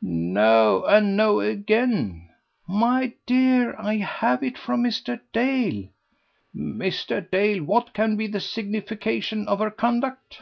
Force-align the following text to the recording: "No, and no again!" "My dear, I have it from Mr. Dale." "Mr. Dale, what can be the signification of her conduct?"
"No, 0.00 0.84
and 0.84 1.16
no 1.16 1.40
again!" 1.40 2.28
"My 2.68 3.14
dear, 3.26 3.74
I 3.76 3.96
have 3.96 4.44
it 4.44 4.56
from 4.56 4.84
Mr. 4.84 5.18
Dale." 5.32 5.88
"Mr. 6.54 7.28
Dale, 7.28 7.64
what 7.64 7.92
can 7.94 8.16
be 8.16 8.28
the 8.28 8.38
signification 8.38 9.48
of 9.48 9.58
her 9.58 9.72
conduct?" 9.72 10.40